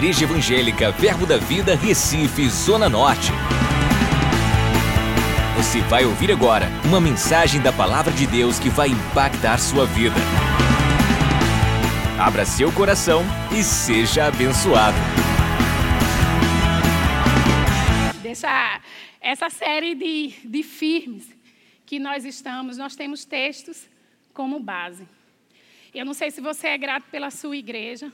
[0.00, 3.32] Igreja Evangélica Verbo da Vida, Recife, Zona Norte.
[5.58, 10.16] Você vai ouvir agora uma mensagem da Palavra de Deus que vai impactar sua vida.
[12.18, 13.22] Abra seu coração
[13.52, 14.96] e seja abençoado.
[18.22, 18.80] Deixa
[19.20, 21.28] essa série de, de firmes
[21.84, 23.86] que nós estamos, nós temos textos
[24.32, 25.06] como base.
[25.92, 28.10] Eu não sei se você é grato pela sua igreja,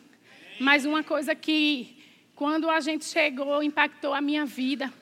[0.59, 1.99] mas uma coisa que,
[2.35, 4.93] quando a gente chegou, impactou a minha vida,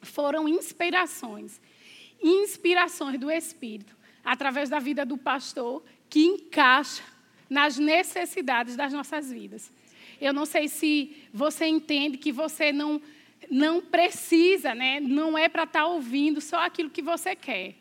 [0.00, 1.60] foram inspirações.
[2.22, 7.02] Inspirações do Espírito, através da vida do pastor, que encaixa
[7.48, 9.70] nas necessidades das nossas vidas.
[10.20, 13.02] Eu não sei se você entende que você não,
[13.50, 15.00] não precisa, né?
[15.00, 17.74] não é para estar tá ouvindo só aquilo que você quer.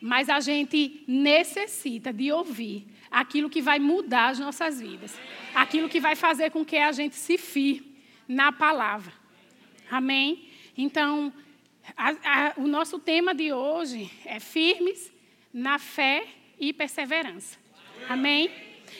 [0.00, 5.16] Mas a gente necessita de ouvir aquilo que vai mudar as nossas vidas,
[5.54, 9.12] aquilo que vai fazer com que a gente se firme na palavra.
[9.88, 10.48] Amém?
[10.76, 11.32] Então,
[11.96, 15.12] a, a, o nosso tema de hoje é firmes
[15.52, 16.26] na fé
[16.58, 17.56] e perseverança.
[18.08, 18.50] Amém?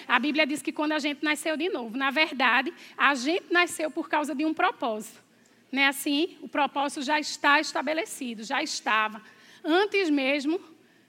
[0.06, 3.90] A Bíblia diz que quando a gente nasceu de novo, na verdade, a gente nasceu
[3.90, 5.20] por causa de um propósito.
[5.72, 6.38] Não é assim?
[6.40, 9.20] O propósito já está estabelecido, já estava,
[9.64, 10.60] antes mesmo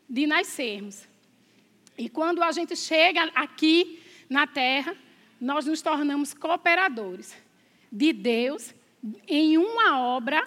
[0.09, 1.08] de nascermos.
[1.98, 4.96] E quando a gente chega aqui na terra,
[5.40, 7.36] nós nos tornamos cooperadores
[7.92, 8.74] de Deus
[9.28, 10.46] em uma obra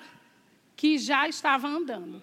[0.76, 2.22] que já estava andando.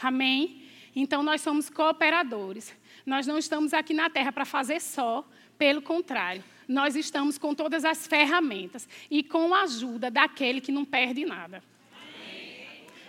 [0.00, 0.62] Amém?
[0.94, 2.74] Então nós somos cooperadores.
[3.04, 5.26] Nós não estamos aqui na terra para fazer só,
[5.56, 10.84] pelo contrário, nós estamos com todas as ferramentas e com a ajuda daquele que não
[10.84, 11.62] perde nada.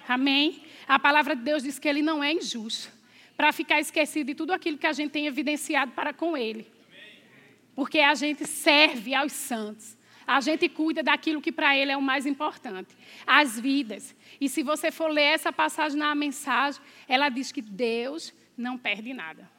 [0.08, 0.64] Amém?
[0.88, 2.97] A palavra de Deus diz que ele não é injusto
[3.38, 6.68] para ficar esquecido de tudo aquilo que a gente tem evidenciado para com Ele.
[7.76, 9.96] Porque a gente serve aos santos.
[10.26, 14.16] A gente cuida daquilo que para Ele é o mais importante: as vidas.
[14.42, 19.14] E se você for ler essa passagem na mensagem, ela diz que Deus não perde
[19.14, 19.50] nada.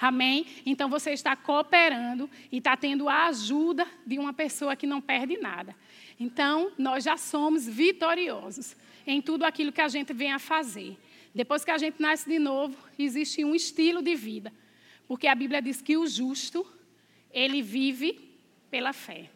[0.00, 0.46] Amém?
[0.66, 5.36] Então você está cooperando e está tendo a ajuda de uma pessoa que não perde
[5.36, 5.76] nada.
[6.18, 8.76] Então, nós já somos vitoriosos
[9.06, 10.96] em tudo aquilo que a gente vem a fazer.
[11.34, 14.52] Depois que a gente nasce de novo, existe um estilo de vida.
[15.08, 16.66] Porque a Bíblia diz que o justo,
[17.32, 18.38] ele vive
[18.70, 19.28] pela fé.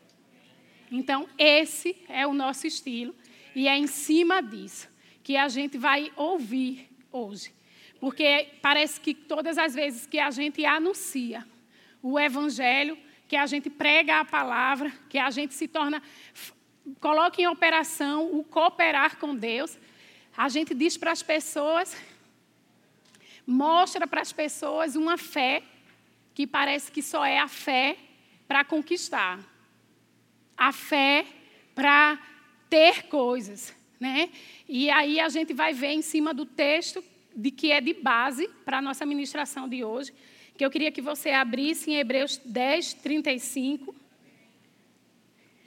[0.90, 3.14] Então, esse é o nosso estilo.
[3.54, 4.88] E é em cima disso
[5.22, 7.52] que a gente vai ouvir hoje.
[8.00, 11.44] Porque parece que todas as vezes que a gente anuncia
[12.02, 16.02] o Evangelho, que a gente prega a palavra, que a gente se torna,
[17.00, 19.76] coloca em operação o cooperar com Deus,
[20.38, 21.96] a gente diz para as pessoas,
[23.44, 25.64] mostra para as pessoas uma fé
[26.32, 27.96] que parece que só é a fé
[28.46, 29.40] para conquistar.
[30.56, 31.26] A fé
[31.74, 32.20] para
[32.70, 34.30] ter coisas, né?
[34.68, 37.02] E aí a gente vai ver em cima do texto
[37.34, 40.14] de que é de base para a nossa ministração de hoje,
[40.56, 43.92] que eu queria que você abrisse em Hebreus 10, 35.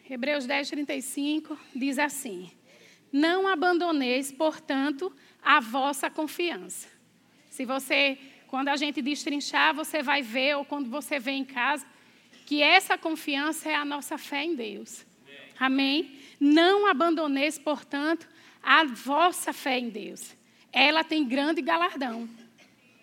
[0.10, 2.50] Hebreus 10, 35 diz assim:
[3.12, 5.12] não abandoneis, portanto,
[5.44, 6.88] a vossa confiança.
[7.50, 8.18] Se você,
[8.48, 11.86] quando a gente destrinchar, você vai ver, ou quando você vem em casa,
[12.46, 15.06] que essa confiança é a nossa fé em Deus.
[15.60, 16.20] Amém?
[16.40, 18.28] Não abandoneis, portanto,
[18.64, 20.36] a vossa fé em Deus.
[20.72, 22.30] Ela tem grande galardão.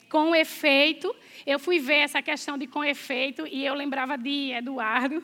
[0.08, 1.14] Com efeito,
[1.46, 5.22] eu fui ver essa questão de com efeito e eu lembrava de Eduardo,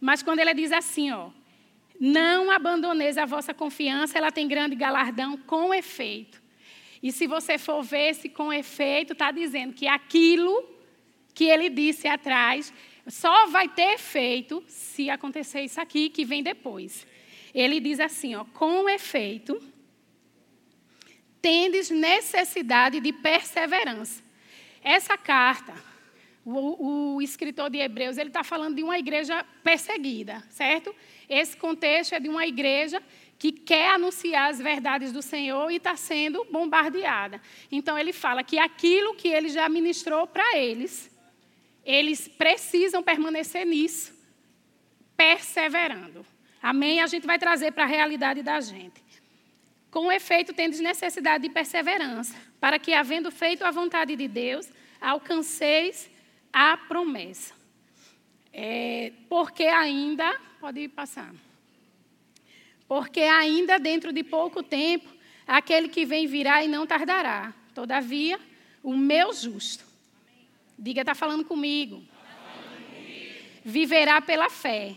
[0.00, 1.30] mas quando ele diz assim, ó,
[1.98, 6.42] não abandoneis a vossa confiança, ela tem grande galardão com efeito.
[7.02, 10.68] E se você for ver esse com efeito, está dizendo que aquilo
[11.34, 12.72] que ele disse atrás
[13.06, 17.06] só vai ter efeito se acontecer isso aqui que vem depois.
[17.54, 19.60] Ele diz assim, ó, com efeito,
[21.42, 24.22] tendes necessidade de perseverança.
[24.82, 25.74] Essa carta,
[26.44, 30.94] o, o escritor de Hebreus, ele está falando de uma igreja perseguida, certo?
[31.28, 33.02] Esse contexto é de uma igreja
[33.38, 37.40] que quer anunciar as verdades do Senhor e está sendo bombardeada.
[37.70, 41.10] Então ele fala que aquilo que ele já ministrou para eles,
[41.84, 44.14] eles precisam permanecer nisso,
[45.16, 46.24] perseverando.
[46.62, 47.00] Amém?
[47.00, 49.04] A gente vai trazer para a realidade da gente.
[49.90, 54.68] Com efeito, tendes necessidade de perseverança, para que, havendo feito a vontade de Deus,
[55.00, 56.10] alcanceis
[56.52, 57.53] a promessa.
[58.56, 61.30] É, porque ainda Pode passar.
[62.88, 65.06] Porque ainda dentro de pouco tempo,
[65.46, 67.52] aquele que vem virá e não tardará.
[67.74, 68.40] Todavia,
[68.82, 69.84] o meu justo.
[70.78, 72.02] Diga, está falando comigo.
[73.62, 74.96] Viverá pela fé.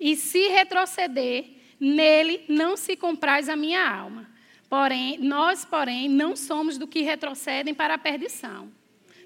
[0.00, 1.44] E se retroceder,
[1.78, 4.26] nele não se compraz a minha alma.
[4.70, 8.72] Porém, nós, porém, não somos do que retrocedem para a perdição.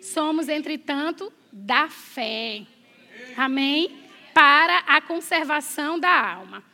[0.03, 2.67] Somos, entretanto, da fé.
[3.37, 4.03] Amém?
[4.33, 6.65] Para a conservação da alma.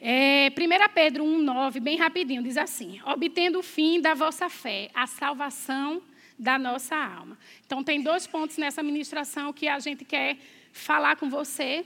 [0.00, 5.06] É, 1 Pedro 1,9, bem rapidinho, diz assim: obtendo o fim da vossa fé, a
[5.06, 6.02] salvação
[6.38, 7.36] da nossa alma.
[7.66, 10.38] Então, tem dois pontos nessa ministração que a gente quer
[10.72, 11.84] falar com você.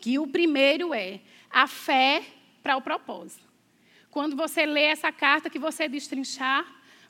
[0.00, 1.20] Que o primeiro é
[1.50, 2.22] a fé
[2.62, 3.46] para o propósito.
[4.10, 6.64] Quando você lê essa carta que você destrinchar,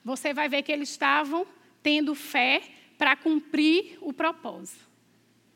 [0.04, 1.46] você vai ver que eles estavam
[1.82, 2.62] tendo fé
[2.98, 4.94] para cumprir o propósito.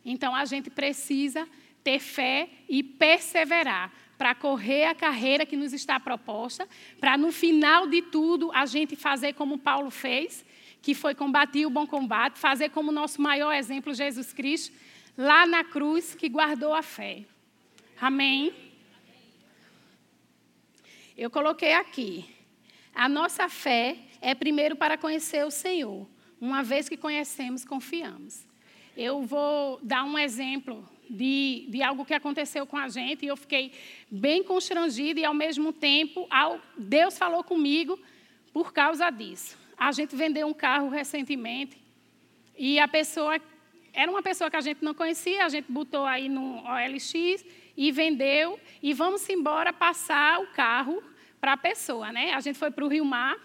[0.04, 1.48] Então, a gente precisa
[1.82, 6.68] ter fé e perseverar para correr a carreira que nos está proposta,
[6.98, 10.44] para no final de tudo a gente fazer como Paulo fez,
[10.82, 14.76] que foi combater o bom combate, fazer como nosso maior exemplo Jesus Cristo,
[15.16, 17.24] lá na cruz, que guardou a fé.
[18.00, 18.52] Amém?
[21.16, 22.24] Eu coloquei aqui.
[22.94, 26.08] A nossa fé é primeiro para conhecer o Senhor.
[26.40, 28.47] Uma vez que conhecemos, confiamos.
[29.00, 33.36] Eu vou dar um exemplo de, de algo que aconteceu com a gente e eu
[33.36, 33.70] fiquei
[34.10, 37.96] bem constrangida e, ao mesmo tempo, ao, Deus falou comigo
[38.52, 39.56] por causa disso.
[39.78, 41.78] A gente vendeu um carro recentemente
[42.58, 43.40] e a pessoa
[43.92, 47.44] era uma pessoa que a gente não conhecia, a gente botou aí no OLX
[47.76, 51.00] e vendeu e vamos embora passar o carro
[51.40, 52.32] para a pessoa, né?
[52.32, 53.36] A gente foi para o Rio Mar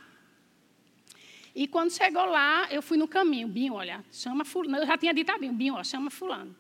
[1.55, 5.13] e quando chegou lá, eu fui no caminho, Binho, olha, chama fulano, eu já tinha
[5.13, 6.55] dito a Binho, Binho, ó, chama fulano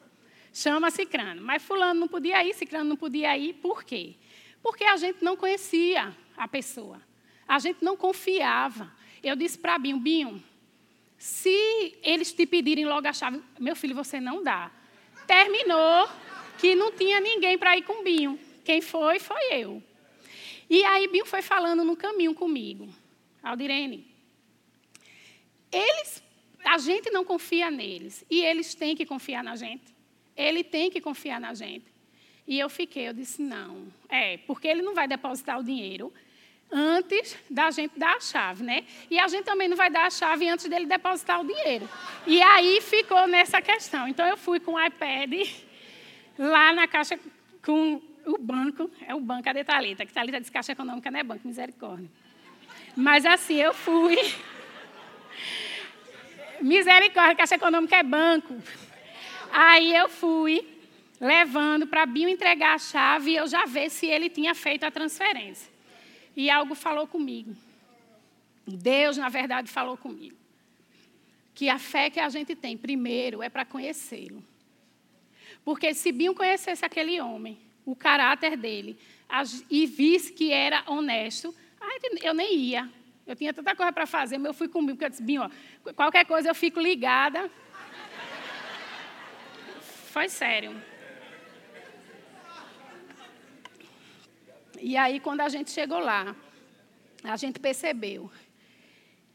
[0.53, 1.41] chama Cicrano.
[1.41, 4.15] Mas Fulano não podia ir, Cicrano não podia ir, por quê?
[4.61, 7.01] Porque a gente não conhecia a pessoa.
[7.47, 8.93] A gente não confiava.
[9.21, 10.41] Eu disse para Binho, Binho,
[11.17, 14.71] se eles te pedirem logo a chave, meu filho, você não dá.
[15.25, 16.07] Terminou
[16.59, 18.39] que não tinha ninguém para ir com Binho.
[18.63, 19.81] Quem foi, foi eu.
[20.69, 22.87] E aí Binho foi falando no caminho comigo.
[23.41, 24.07] Aldirene,
[25.73, 26.23] eles,
[26.63, 28.23] a gente não confia neles.
[28.29, 29.93] E eles têm que confiar na gente.
[30.35, 31.85] Ele tem que confiar na gente.
[32.47, 33.87] E eu fiquei, eu disse, não.
[34.09, 36.13] É, porque ele não vai depositar o dinheiro
[36.71, 38.83] antes da gente dar a chave, né?
[39.09, 41.87] E a gente também não vai dar a chave antes dele depositar o dinheiro.
[42.25, 44.07] E aí ficou nessa questão.
[44.07, 45.31] Então eu fui com o iPad
[46.37, 47.19] lá na caixa
[47.63, 51.19] com o banco, é o banco, a de Thalita, que Thalita diz caixa econômica não
[51.19, 52.09] é banco, misericórdia.
[52.95, 54.17] Mas assim, eu fui.
[56.63, 58.55] Misericórdia, caixa econômica é banco.
[59.51, 60.65] Aí eu fui
[61.19, 64.89] levando para Binho entregar a chave e eu já ver se ele tinha feito a
[64.89, 65.69] transferência.
[66.33, 67.53] E algo falou comigo.
[68.65, 70.37] Deus, na verdade, falou comigo.
[71.53, 74.41] Que a fé que a gente tem, primeiro, é para conhecê-lo.
[75.65, 78.97] Porque se Binho conhecesse aquele homem, o caráter dele,
[79.69, 81.53] e visse que era honesto,
[82.21, 82.89] eu nem ia.
[83.25, 85.49] Eu tinha tanta coisa para fazer, mas eu fui comigo, porque eu disse, ó,
[85.93, 87.49] qualquer coisa eu fico ligada
[90.13, 90.79] foi sério.
[94.79, 96.35] E aí, quando a gente chegou lá,
[97.23, 98.29] a gente percebeu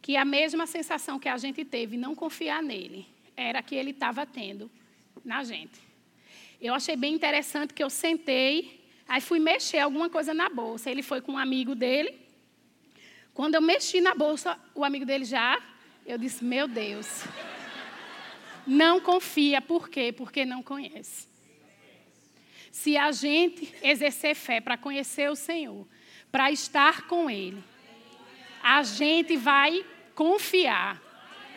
[0.01, 3.07] que a mesma sensação que a gente teve, não confiar nele,
[3.37, 4.71] era que ele estava tendo
[5.25, 5.81] na gente.
[6.61, 10.91] Eu achei bem interessante que eu sentei, aí fui mexer alguma coisa na bolsa.
[10.91, 12.28] Ele foi com um amigo dele.
[13.39, 15.63] Quando eu mexi na bolsa, o amigo dele já,
[16.05, 17.23] eu disse: Meu Deus.
[18.67, 20.13] Não confia, por quê?
[20.13, 21.29] Porque não conhece.
[22.73, 25.87] Se a gente exercer fé para conhecer o Senhor,
[26.33, 27.63] para estar com Ele,
[28.61, 31.01] a gente vai confiar.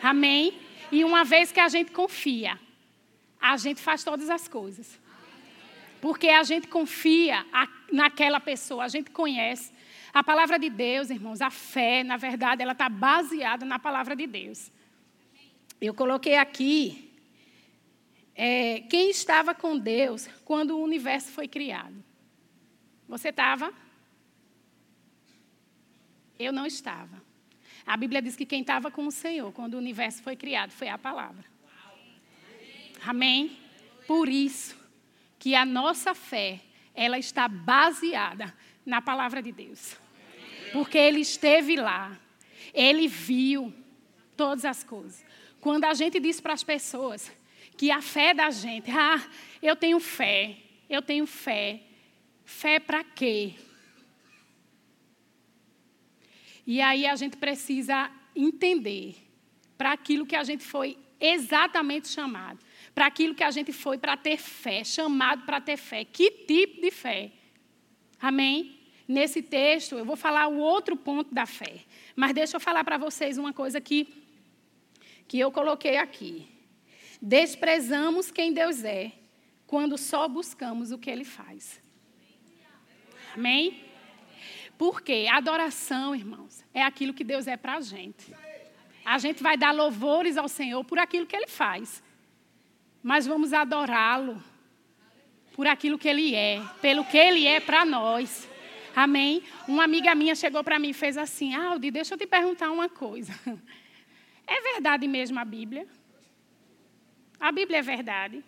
[0.00, 0.56] Amém?
[0.92, 2.60] E uma vez que a gente confia,
[3.40, 5.00] a gente faz todas as coisas.
[6.00, 7.44] Porque a gente confia
[7.90, 9.81] naquela pessoa, a gente conhece.
[10.12, 14.26] A palavra de Deus, irmãos, a fé, na verdade, ela está baseada na palavra de
[14.26, 14.70] Deus.
[15.80, 17.10] Eu coloquei aqui
[18.34, 22.02] é, quem estava com Deus quando o universo foi criado.
[23.08, 23.72] Você estava?
[26.38, 27.22] Eu não estava.
[27.86, 30.88] A Bíblia diz que quem estava com o Senhor quando o universo foi criado foi
[30.88, 31.44] a palavra.
[33.04, 33.58] Amém?
[34.06, 34.76] Por isso
[35.38, 36.60] que a nossa fé,
[36.94, 38.54] ela está baseada
[38.84, 40.01] na palavra de Deus.
[40.72, 42.18] Porque ele esteve lá.
[42.72, 43.72] Ele viu
[44.36, 45.24] todas as coisas.
[45.60, 47.30] Quando a gente diz para as pessoas
[47.76, 49.22] que a fé da gente, ah,
[49.62, 50.56] eu tenho fé,
[50.88, 51.82] eu tenho fé.
[52.44, 53.54] Fé para quê?
[56.66, 59.16] E aí a gente precisa entender
[59.76, 62.58] para aquilo que a gente foi exatamente chamado
[62.94, 66.04] para aquilo que a gente foi para ter fé, chamado para ter fé.
[66.04, 67.32] Que tipo de fé?
[68.20, 68.78] Amém?
[69.06, 71.80] Nesse texto, eu vou falar o outro ponto da fé.
[72.14, 74.08] Mas deixa eu falar para vocês uma coisa que,
[75.26, 76.48] que eu coloquei aqui.
[77.20, 79.12] Desprezamos quem Deus é
[79.66, 81.80] quando só buscamos o que Ele faz.
[83.34, 83.84] Amém?
[84.76, 88.34] Porque adoração, irmãos, é aquilo que Deus é para a gente.
[89.04, 92.02] A gente vai dar louvores ao Senhor por aquilo que Ele faz.
[93.02, 94.42] Mas vamos adorá-lo
[95.54, 98.48] por aquilo que Ele é, pelo que Ele é para nós.
[98.94, 99.42] Amém?
[99.66, 102.88] Uma amiga minha chegou para mim e fez assim: Aldi, deixa eu te perguntar uma
[102.88, 103.32] coisa.
[104.44, 105.86] É verdade mesmo a Bíblia?
[107.38, 108.44] A Bíblia é verdade?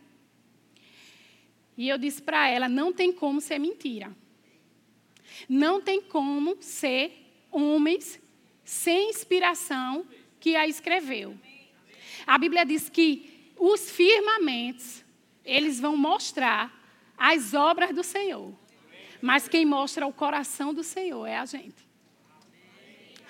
[1.77, 4.15] E eu disse para ela: não tem como ser mentira.
[5.49, 8.21] Não tem como ser homens
[8.65, 10.07] sem inspiração
[10.39, 11.37] que a escreveu.
[12.27, 15.05] A Bíblia diz que os firmamentos,
[15.45, 16.73] eles vão mostrar
[17.17, 18.55] as obras do Senhor.
[19.25, 21.89] Mas quem mostra o coração do Senhor é a gente.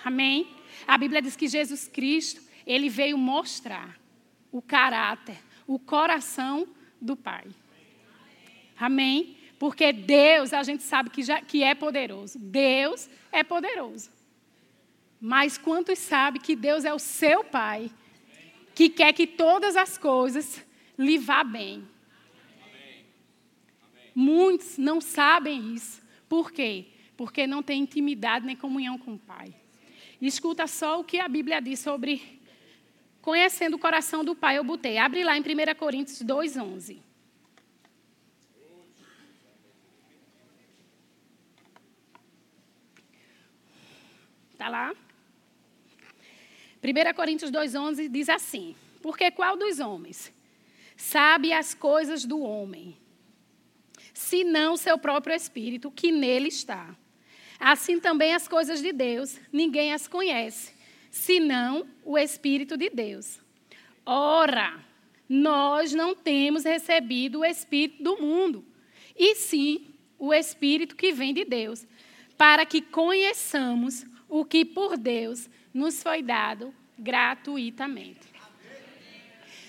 [0.04, 0.48] Amém?
[0.88, 3.96] A Bíblia diz que Jesus Cristo, ele veio mostrar
[4.50, 6.66] o caráter, o coração
[7.00, 7.46] do Pai.
[8.76, 9.36] Amém?
[9.56, 12.40] Porque Deus, a gente sabe que, já, que é poderoso.
[12.40, 14.10] Deus é poderoso.
[15.20, 17.88] Mas quantos sabem que Deus é o seu Pai,
[18.74, 20.60] que quer que todas as coisas
[20.98, 21.86] lhe vá bem?
[24.14, 26.02] Muitos não sabem isso.
[26.28, 26.87] Por quê?
[27.16, 29.54] Porque não tem intimidade nem comunhão com o Pai.
[30.21, 32.40] Escuta só o que a Bíblia diz sobre
[33.21, 34.56] conhecendo o coração do Pai.
[34.59, 34.99] Eu botei.
[34.99, 36.99] Abre lá em 1 Coríntios 2,11.
[44.52, 44.94] Está lá?
[46.83, 50.33] 1 Coríntios 2,11 diz assim: Porque qual dos homens
[50.97, 52.97] sabe as coisas do homem,
[54.14, 56.97] senão seu próprio espírito que nele está.
[57.59, 60.73] Assim também as coisas de Deus, ninguém as conhece,
[61.11, 63.40] senão o Espírito de Deus.
[64.04, 64.78] Ora,
[65.28, 68.64] nós não temos recebido o Espírito do mundo,
[69.16, 69.87] e sim
[70.18, 71.87] o Espírito que vem de Deus,
[72.37, 78.28] para que conheçamos o que por Deus nos foi dado gratuitamente.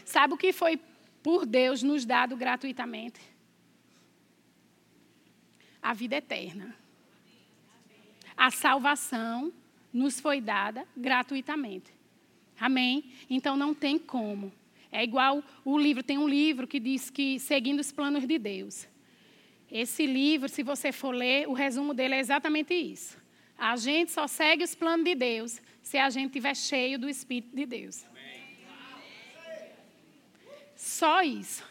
[0.03, 0.79] Sabe o que foi
[1.23, 3.19] por Deus nos dado gratuitamente?
[5.85, 6.75] A vida eterna.
[8.35, 9.53] A salvação
[9.93, 11.93] nos foi dada gratuitamente.
[12.59, 13.11] Amém?
[13.29, 14.51] Então não tem como.
[14.91, 18.87] É igual o livro, tem um livro que diz que seguindo os planos de Deus.
[19.71, 23.15] Esse livro, se você for ler, o resumo dele é exatamente isso.
[23.55, 27.55] A gente só segue os planos de Deus se a gente estiver cheio do Espírito
[27.55, 28.03] de Deus.
[30.75, 31.63] Só isso.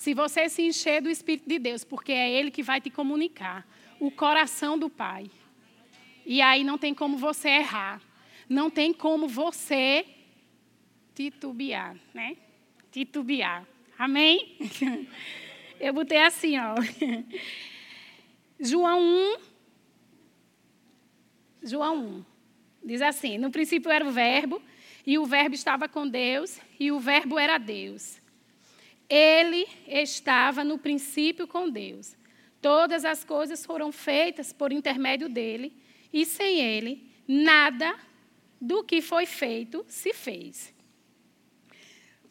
[0.00, 3.68] Se você se encher do Espírito de Deus, porque é Ele que vai te comunicar
[3.98, 5.30] o coração do Pai.
[6.24, 8.00] E aí não tem como você errar.
[8.48, 10.06] Não tem como você
[11.14, 12.38] titubear, né?
[12.90, 13.66] Titubear.
[13.98, 14.56] Amém?
[15.78, 16.76] Eu botei assim, ó.
[18.58, 19.36] João 1.
[21.62, 22.24] João 1.
[22.86, 24.62] Diz assim: No princípio era o Verbo,
[25.06, 28.19] e o Verbo estava com Deus, e o Verbo era Deus.
[29.10, 32.16] Ele estava no princípio com Deus.
[32.62, 35.76] Todas as coisas foram feitas por intermédio dele,
[36.12, 37.98] e sem ele, nada
[38.60, 40.72] do que foi feito se fez.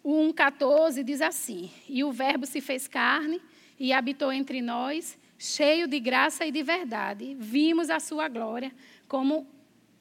[0.01, 3.41] O 1,14 diz assim: E o Verbo se fez carne
[3.77, 7.35] e habitou entre nós, cheio de graça e de verdade.
[7.37, 8.71] Vimos a sua glória
[9.07, 9.47] como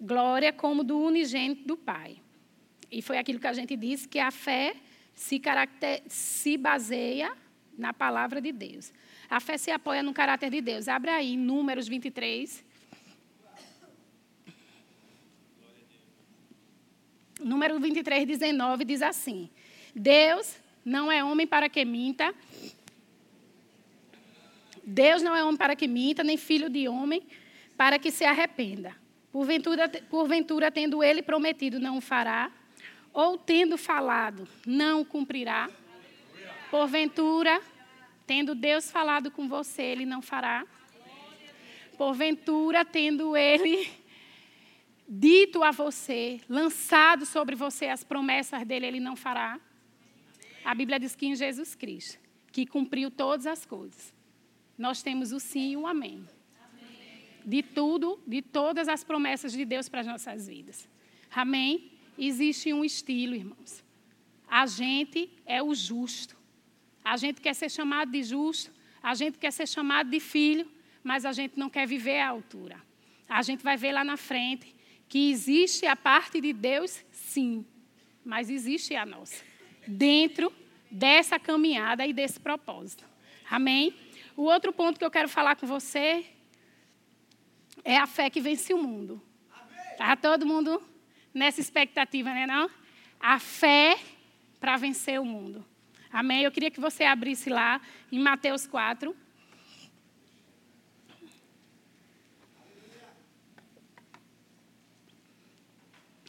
[0.00, 2.18] glória como do unigênito do Pai.
[2.90, 4.76] E foi aquilo que a gente disse que a fé
[5.18, 7.36] se, caracter, se baseia
[7.76, 8.92] na palavra de Deus.
[9.28, 10.86] A fé se apoia no caráter de Deus.
[10.86, 12.64] Abre aí, Números 23.
[17.40, 19.50] Número 23, 19 diz assim:
[19.92, 22.32] Deus não é homem para que minta.
[24.84, 27.26] Deus não é homem para que minta, nem filho de homem
[27.76, 28.94] para que se arrependa.
[29.32, 32.52] Porventura, porventura tendo ele prometido, não o fará
[33.12, 35.70] ou tendo falado, não cumprirá?
[36.70, 37.60] Porventura,
[38.26, 40.66] tendo Deus falado com você, ele não fará?
[41.96, 43.90] Porventura, tendo ele
[45.08, 49.58] dito a você, lançado sobre você as promessas dele, ele não fará?
[50.64, 52.18] A Bíblia diz que em Jesus Cristo,
[52.52, 54.12] que cumpriu todas as coisas,
[54.76, 56.24] nós temos o sim e o amém.
[57.44, 60.86] De tudo, de todas as promessas de Deus para as nossas vidas.
[61.30, 61.97] Amém?
[62.18, 63.84] Existe um estilo, irmãos.
[64.50, 66.36] a gente é o justo.
[67.04, 68.70] A gente quer ser chamado de justo,
[69.02, 70.70] a gente quer ser chamado de filho,
[71.02, 72.76] mas a gente não quer viver à altura.
[73.28, 74.74] A gente vai ver lá na frente
[75.08, 77.64] que existe a parte de Deus, sim,
[78.24, 79.42] mas existe a nossa.
[79.86, 80.52] Dentro
[80.90, 83.04] dessa caminhada e desse propósito.
[83.50, 83.94] Amém?
[84.36, 86.26] O outro ponto que eu quero falar com você
[87.84, 89.20] é a fé que vence o mundo.
[89.92, 90.82] Está todo mundo
[91.32, 92.46] nessa expectativa, né?
[92.46, 92.70] Não?
[93.20, 93.98] A fé
[94.60, 95.64] para vencer o mundo.
[96.12, 96.42] Amém?
[96.42, 97.80] Eu queria que você abrisse lá
[98.10, 99.14] em Mateus 4.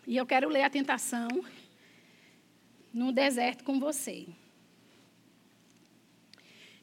[0.05, 1.27] E eu quero ler a tentação
[2.93, 4.27] no deserto com você.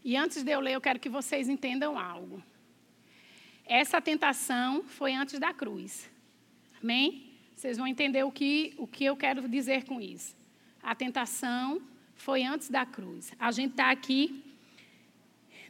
[0.04, 2.40] E antes de eu ler, eu quero que vocês entendam algo.
[3.64, 6.08] Essa tentação foi antes da cruz.
[6.80, 7.36] Amém?
[7.56, 10.36] Vocês vão entender o que, o que eu quero dizer com isso.
[10.82, 11.80] A tentação
[12.14, 13.32] foi antes da cruz.
[13.38, 14.44] A gente está aqui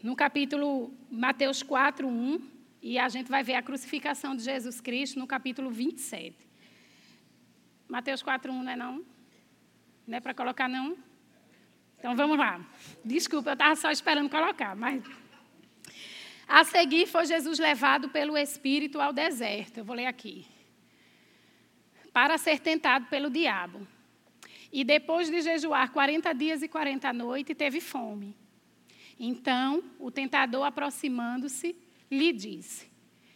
[0.02, 2.40] no capítulo Mateus 4, 1,
[2.82, 6.36] e a gente vai ver a crucificação de Jesus Cristo no capítulo 27.
[7.88, 9.04] Mateus 4, 1, não é não?
[10.08, 10.98] Não é para colocar não?
[12.00, 12.60] Então vamos lá.
[13.04, 15.04] Desculpa, eu estava só esperando colocar, mas.
[16.48, 19.78] A seguir foi Jesus levado pelo Espírito ao deserto.
[19.78, 20.46] Eu vou ler aqui.
[22.16, 23.86] Para ser tentado pelo diabo.
[24.72, 28.34] E depois de jejuar 40 dias e 40 noites, teve fome.
[29.20, 31.76] Então, o tentador, aproximando-se,
[32.10, 32.88] lhe disse: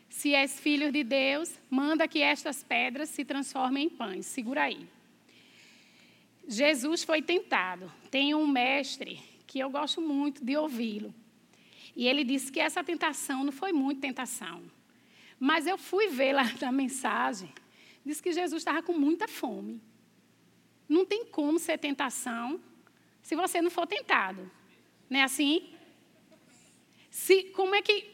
[0.08, 4.24] Se és filho de Deus, manda que estas pedras se transformem em pães.
[4.24, 4.88] Segura aí.
[6.48, 7.92] Jesus foi tentado.
[8.10, 11.14] Tem um mestre que eu gosto muito de ouvi-lo.
[11.94, 14.62] E ele disse que essa tentação não foi muito tentação.
[15.38, 17.52] Mas eu fui ver lá na mensagem,
[18.04, 19.80] disse que Jesus estava com muita fome.
[20.88, 22.60] Não tem como ser tentação
[23.22, 24.50] se você não for tentado.
[25.08, 25.72] Não é assim?
[27.10, 28.10] Se, como é que.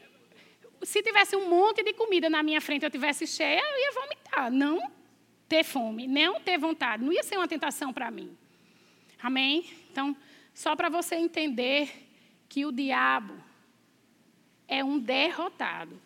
[0.83, 4.51] Se tivesse um monte de comida na minha frente, eu tivesse cheia, eu ia vomitar.
[4.51, 4.93] Não
[5.49, 7.05] ter fome, não ter vontade.
[7.05, 8.37] Não ia ser uma tentação para mim.
[9.23, 9.65] Amém?
[9.91, 10.17] Então,
[10.53, 11.91] só para você entender
[12.49, 13.35] que o diabo
[14.69, 16.01] é um derrotado.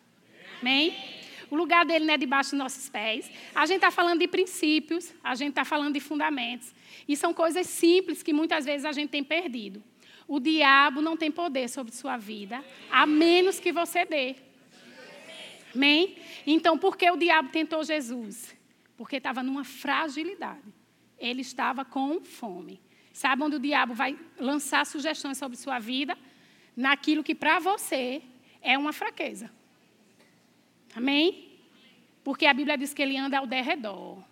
[0.61, 1.19] Amém?
[1.50, 3.30] O lugar dele não é debaixo dos nossos pés.
[3.54, 6.72] A gente está falando de princípios, a gente está falando de fundamentos.
[7.08, 9.82] E são coisas simples que muitas vezes a gente tem perdido.
[10.28, 14.36] O diabo não tem poder sobre sua vida, a menos que você dê.
[15.74, 16.16] Amém?
[16.46, 18.60] Então, por que o diabo tentou Jesus?
[19.00, 20.74] porque estava numa fragilidade.
[21.18, 22.82] Ele estava com fome.
[23.14, 26.18] Sabe onde o diabo vai lançar sugestões sobre sua vida?
[26.76, 28.20] Naquilo que para você
[28.60, 29.50] é uma fraqueza.
[30.94, 31.59] Amém?
[32.22, 34.22] Porque a Bíblia diz que ele anda ao derredor,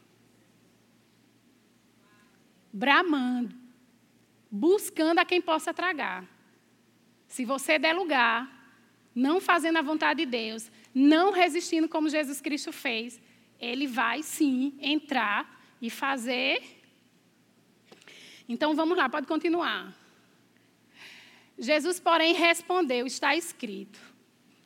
[2.73, 3.55] bramando,
[4.51, 6.25] buscando a quem possa tragar.
[7.27, 8.59] Se você der lugar,
[9.15, 13.21] não fazendo a vontade de Deus, não resistindo como Jesus Cristo fez,
[13.61, 16.63] ele vai sim entrar e fazer.
[18.49, 19.95] Então vamos lá, pode continuar.
[21.59, 23.99] Jesus, porém, respondeu: está escrito.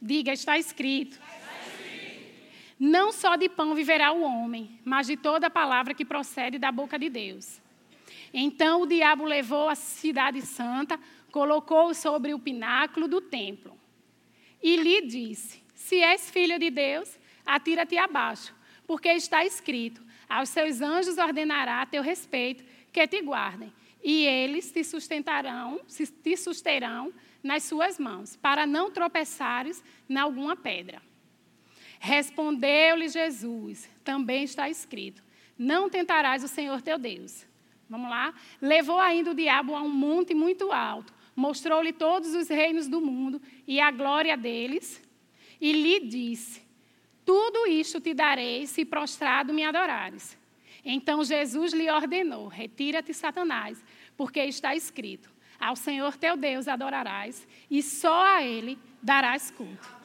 [0.01, 1.19] Diga, está escrito.
[2.85, 6.99] Não só de pão viverá o homem, mas de toda palavra que procede da boca
[6.99, 7.61] de Deus.
[8.35, 10.99] Então o diabo levou a cidade santa,
[11.31, 13.79] colocou-o sobre o pináculo do templo
[14.61, 17.17] e lhe disse: Se és filho de Deus,
[17.47, 18.53] atira-te abaixo,
[18.85, 24.73] porque está escrito: aos seus anjos ordenará a teu respeito que te guardem, e eles
[24.73, 25.81] te sustentarão,
[26.25, 27.13] te susterão
[27.45, 31.01] nas suas mãos, para não tropeçares em alguma pedra.
[32.05, 35.23] Respondeu-lhe Jesus: também está escrito:
[35.57, 37.47] não tentarás o Senhor teu Deus.
[37.89, 38.35] Vamos lá?
[38.61, 43.41] Levou ainda o diabo a um monte muito alto, mostrou-lhe todos os reinos do mundo
[43.69, 45.01] e a glória deles,
[45.61, 46.61] e lhe disse:
[47.25, 50.37] tudo isto te darei se prostrado me adorares.
[50.85, 53.81] Então Jesus lhe ordenou: Retira-te, Satanás,
[54.17, 60.02] porque está escrito: Ao Senhor teu Deus adorarás, e só a Ele darás culto.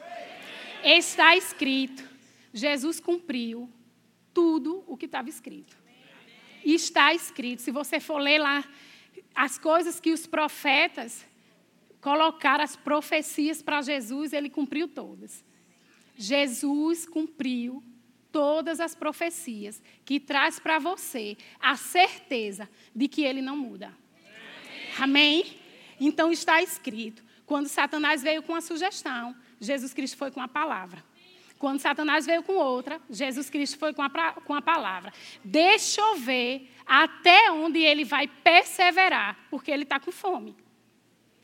[0.89, 2.01] Está escrito.
[2.53, 3.69] Jesus cumpriu
[4.33, 5.75] tudo o que estava escrito.
[6.63, 7.61] Está escrito.
[7.61, 8.63] Se você for ler lá
[9.35, 11.25] as coisas que os profetas
[11.99, 15.43] colocaram, as profecias para Jesus, ele cumpriu todas.
[16.15, 17.83] Jesus cumpriu
[18.31, 23.93] todas as profecias, que traz para você a certeza de que ele não muda.
[24.97, 25.59] Amém?
[25.99, 27.25] Então está escrito.
[27.45, 31.03] Quando Satanás veio com a sugestão, Jesus Cristo foi com a palavra.
[31.57, 35.11] Quando Satanás veio com outra, Jesus Cristo foi com a, com a palavra.
[35.43, 40.55] Deixa eu ver até onde ele vai perseverar, porque ele está com fome.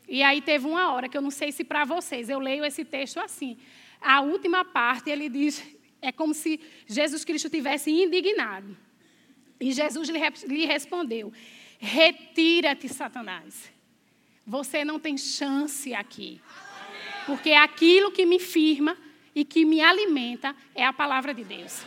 [0.06, 2.84] E aí teve uma hora que eu não sei se para vocês, eu leio esse
[2.84, 3.58] texto assim.
[4.00, 5.64] A última parte ele diz,
[6.00, 8.76] é como se Jesus Cristo tivesse indignado.
[9.58, 11.32] E Jesus lhe, lhe respondeu:
[11.78, 13.72] Retira-te, Satanás.
[14.46, 16.40] Você não tem chance aqui.
[17.26, 18.96] Porque aquilo que me firma
[19.34, 21.82] e que me alimenta é a palavra de Deus.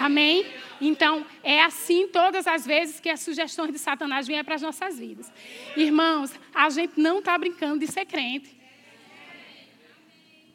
[0.00, 0.46] Amém?
[0.80, 4.98] Então, é assim todas as vezes que as sugestões de Satanás vêm para as nossas
[4.98, 5.30] vidas.
[5.76, 8.56] Irmãos, a gente não está brincando de ser crente.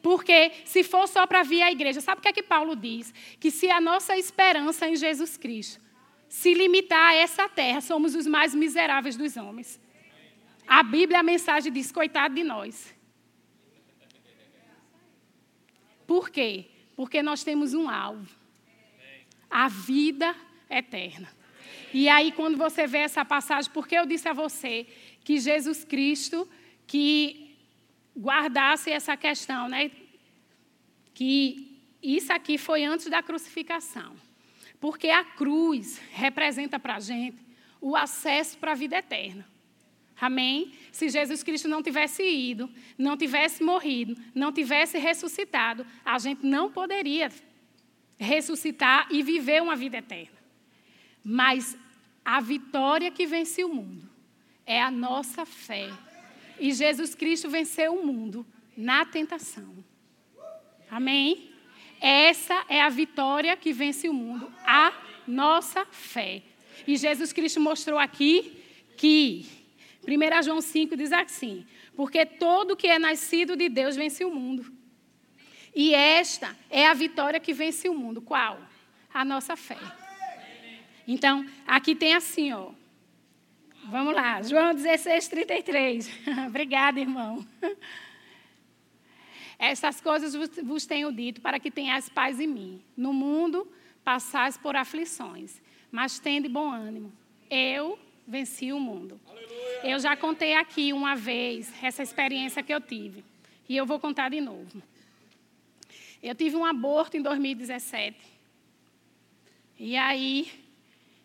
[0.02, 3.12] Porque se for só para vir à igreja, sabe o que é que Paulo diz?
[3.40, 5.80] Que se a nossa esperança em Jesus Cristo
[6.28, 9.80] se limitar a essa terra, somos os mais miseráveis dos homens.
[10.66, 12.94] A Bíblia, a mensagem diz: coitado de nós.
[16.14, 16.66] Por quê?
[16.94, 18.32] Porque nós temos um alvo:
[19.50, 20.32] a vida
[20.70, 21.28] eterna.
[21.92, 24.86] E aí, quando você vê essa passagem, porque eu disse a você
[25.24, 26.48] que Jesus Cristo,
[26.86, 27.56] que
[28.16, 29.90] guardasse essa questão, né?
[31.12, 34.14] Que isso aqui foi antes da crucificação.
[34.78, 37.38] Porque a cruz representa para a gente
[37.80, 39.44] o acesso para a vida eterna.
[40.24, 40.72] Amém?
[40.90, 46.72] Se Jesus Cristo não tivesse ido, não tivesse morrido, não tivesse ressuscitado, a gente não
[46.72, 47.30] poderia
[48.16, 50.38] ressuscitar e viver uma vida eterna.
[51.22, 51.76] Mas
[52.24, 54.08] a vitória que vence o mundo
[54.64, 55.92] é a nossa fé.
[56.58, 59.76] E Jesus Cristo venceu o mundo na tentação.
[60.90, 61.50] Amém?
[62.00, 64.90] Essa é a vitória que vence o mundo, a
[65.28, 66.42] nossa fé.
[66.86, 68.56] E Jesus Cristo mostrou aqui
[68.96, 69.63] que
[70.06, 74.72] 1 João 5 diz assim: Porque todo que é nascido de Deus vence o mundo.
[75.74, 78.22] E esta é a vitória que vence o mundo.
[78.22, 78.60] Qual?
[79.12, 79.78] A nossa fé.
[81.06, 82.70] Então, aqui tem assim, ó.
[83.86, 86.10] Vamos lá, João 16, 33.
[86.48, 87.46] Obrigada, irmão.
[89.58, 92.82] Essas coisas vos tenho dito para que tenhais paz em mim.
[92.96, 93.70] No mundo
[94.02, 97.12] passais por aflições, mas tende bom ânimo.
[97.50, 99.20] Eu venci o mundo.
[99.26, 99.73] Aleluia.
[99.86, 103.22] Eu já contei aqui uma vez essa experiência que eu tive.
[103.68, 104.82] E eu vou contar de novo.
[106.22, 108.16] Eu tive um aborto em 2017.
[109.78, 110.50] E aí,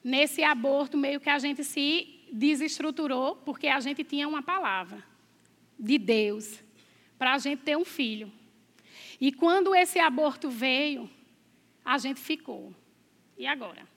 [0.04, 5.02] nesse aborto, meio que a gente se desestruturou, porque a gente tinha uma palavra
[5.80, 6.62] de Deus
[7.18, 8.30] para a gente ter um filho.
[9.22, 11.10] E quando esse aborto veio,
[11.86, 12.76] a gente ficou.
[13.38, 13.88] E agora?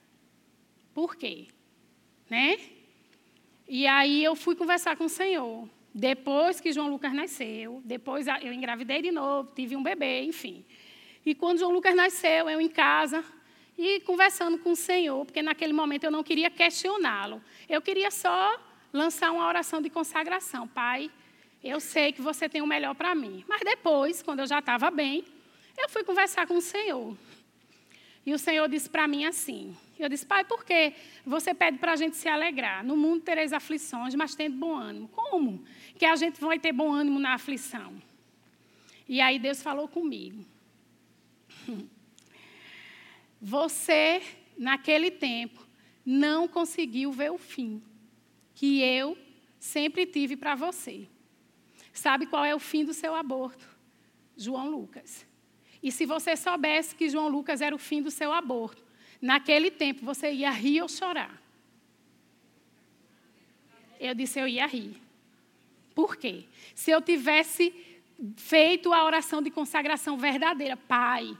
[0.93, 1.47] Por quê?
[2.29, 2.57] Né?
[3.67, 5.67] E aí eu fui conversar com o Senhor.
[5.93, 10.65] Depois que João Lucas nasceu, depois eu engravidei de novo, tive um bebê, enfim.
[11.25, 13.23] E quando João Lucas nasceu, eu em casa
[13.77, 17.41] e conversando com o Senhor, porque naquele momento eu não queria questioná-lo.
[17.69, 18.59] Eu queria só
[18.91, 20.67] lançar uma oração de consagração.
[20.67, 21.09] Pai,
[21.63, 23.43] eu sei que você tem o melhor para mim.
[23.47, 25.23] Mas depois, quando eu já estava bem,
[25.77, 27.15] eu fui conversar com o Senhor.
[28.25, 30.93] E o Senhor disse para mim assim: Eu disse, Pai, por que
[31.25, 32.83] você pede para a gente se alegrar?
[32.83, 35.07] No mundo tereis aflições, mas tendo bom ânimo.
[35.09, 35.63] Como
[35.97, 37.93] que a gente vai ter bom ânimo na aflição?
[39.07, 40.45] E aí Deus falou comigo:
[43.41, 44.21] Você,
[44.57, 45.65] naquele tempo,
[46.05, 47.81] não conseguiu ver o fim
[48.55, 49.17] que eu
[49.59, 51.07] sempre tive para você.
[51.91, 53.67] Sabe qual é o fim do seu aborto?
[54.35, 55.25] João Lucas.
[55.83, 58.81] E se você soubesse que João Lucas era o fim do seu aborto,
[59.21, 61.41] naquele tempo você ia rir ou chorar?
[63.99, 64.95] Eu disse, eu ia rir.
[65.93, 66.45] Por quê?
[66.73, 67.73] Se eu tivesse
[68.37, 71.37] feito a oração de consagração verdadeira, Pai,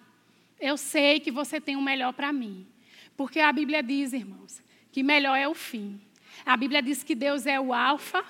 [0.59, 2.67] eu sei que você tem o melhor para mim.
[3.15, 6.01] Porque a Bíblia diz, irmãos, que melhor é o fim.
[6.45, 8.25] A Bíblia diz que Deus é o Alfa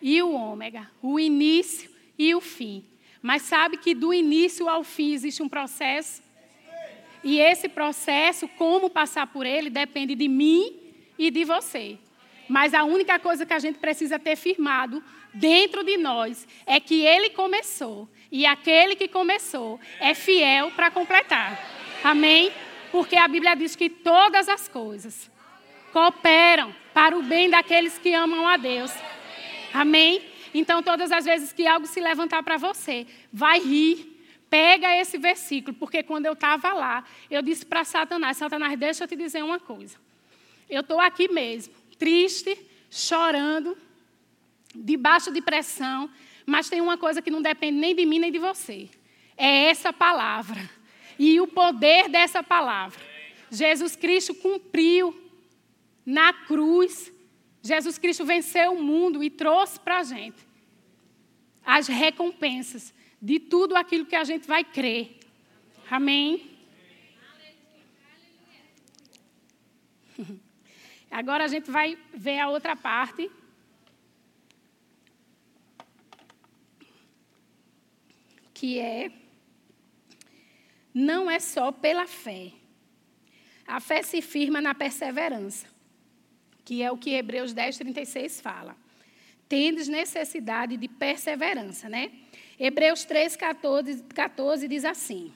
[0.00, 2.84] e o ômega, o início e o fim.
[3.24, 6.22] Mas sabe que do início ao fim existe um processo?
[7.22, 10.78] E esse processo, como passar por ele, depende de mim
[11.18, 11.96] e de você.
[12.46, 17.00] Mas a única coisa que a gente precisa ter firmado dentro de nós é que
[17.00, 18.06] ele começou.
[18.30, 21.58] E aquele que começou é fiel para completar.
[22.04, 22.52] Amém?
[22.92, 25.30] Porque a Bíblia diz que todas as coisas
[25.94, 28.92] cooperam para o bem daqueles que amam a Deus.
[29.72, 30.33] Amém?
[30.54, 34.12] Então, todas as vezes que algo se levantar para você, vai rir.
[34.48, 39.08] Pega esse versículo, porque quando eu estava lá, eu disse para Satanás: Satanás, deixa eu
[39.08, 39.96] te dizer uma coisa.
[40.70, 42.56] Eu estou aqui mesmo, triste,
[42.88, 43.76] chorando,
[44.72, 46.08] debaixo de pressão,
[46.46, 48.88] mas tem uma coisa que não depende nem de mim nem de você.
[49.36, 50.70] É essa palavra.
[51.18, 53.00] E o poder dessa palavra.
[53.50, 55.20] Jesus Cristo cumpriu
[56.06, 57.12] na cruz.
[57.60, 60.43] Jesus Cristo venceu o mundo e trouxe para a gente
[61.64, 65.18] as recompensas de tudo aquilo que a gente vai crer.
[65.90, 66.50] Amém?
[71.10, 73.30] Agora a gente vai ver a outra parte.
[78.52, 79.10] Que é.
[80.92, 82.52] Não é só pela fé.
[83.66, 85.66] A fé se firma na perseverança,
[86.64, 88.76] que é o que Hebreus 10, 36 fala.
[89.54, 92.10] Tendes necessidade de perseverança, né?
[92.58, 95.32] Hebreus 3, 14, 14 diz assim: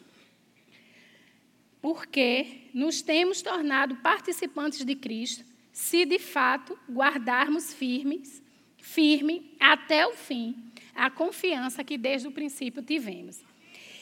[1.81, 8.43] Porque nos temos tornado participantes de Cristo, se de fato guardarmos firmes,
[8.79, 10.65] firme até o fim,
[10.97, 13.41] a confiança que desde o princípio tivemos.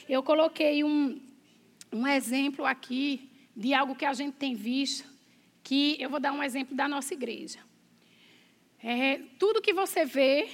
[0.09, 1.21] Eu coloquei um,
[1.93, 5.07] um exemplo aqui de algo que a gente tem visto,
[5.63, 7.66] que eu vou dar um exemplo da nossa igreja.
[8.83, 10.49] É, tudo que você vê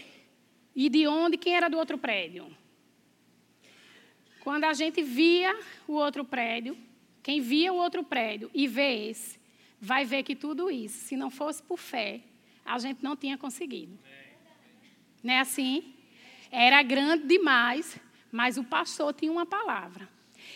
[0.76, 2.56] e de onde, quem era do outro prédio.
[4.40, 5.58] Quando a gente via
[5.88, 6.78] o outro prédio,
[7.22, 9.40] quem via o outro prédio e vê esse,
[9.80, 12.22] vai ver que tudo isso, se não fosse por fé,
[12.66, 13.98] a gente não tinha conseguido.
[15.22, 15.94] Não é assim?
[16.52, 17.98] Era grande demais,
[18.32, 20.10] mas o pastor tinha uma palavra.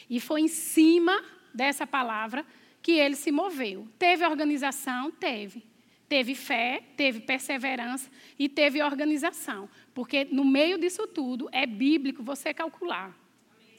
[0.09, 2.45] E foi em cima dessa palavra
[2.81, 3.87] que ele se moveu.
[3.97, 5.11] Teve organização?
[5.11, 5.63] Teve.
[6.07, 9.69] Teve fé, teve perseverança e teve organização.
[9.93, 13.15] Porque no meio disso tudo é bíblico você calcular.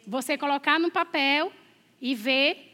[0.06, 1.52] Você colocar no papel
[2.00, 2.68] e ver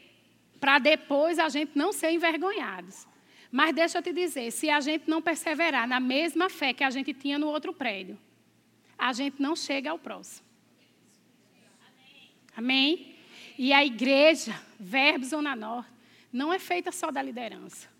[0.59, 3.07] para depois a gente não ser envergonhados.
[3.51, 6.89] Mas deixa eu te dizer, se a gente não perseverar na mesma fé que a
[6.89, 8.17] gente tinha no outro prédio,
[8.97, 10.45] a gente não chega ao próximo.
[12.55, 13.15] Amém?
[13.57, 15.89] E a igreja, Verbo Zona Norte,
[16.31, 17.94] não é feita só da liderança.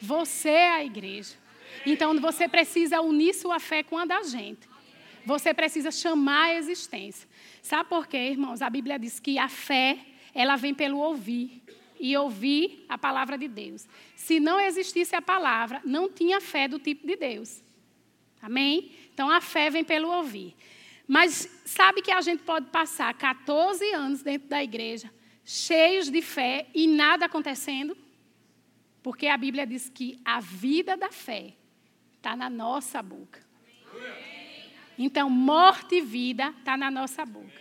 [0.00, 1.34] Você é a igreja.
[1.84, 4.68] Então você precisa unir sua fé com a da gente.
[5.24, 7.28] Você precisa chamar a existência.
[7.62, 8.62] Sabe por quê, irmãos?
[8.62, 9.98] A Bíblia diz que a fé,
[10.34, 11.62] ela vem pelo ouvir
[11.98, 13.86] e ouvir a palavra de Deus.
[14.16, 17.62] Se não existisse a palavra, não tinha fé do tipo de Deus.
[18.40, 18.92] Amém?
[19.12, 20.56] Então a fé vem pelo ouvir.
[21.06, 25.12] Mas sabe que a gente pode passar 14 anos dentro da igreja,
[25.44, 27.96] cheios de fé e nada acontecendo?
[29.02, 31.54] Porque a Bíblia diz que a vida da fé
[32.16, 33.40] está na nossa boca.
[34.98, 37.60] Então, morte e vida está na nossa boca.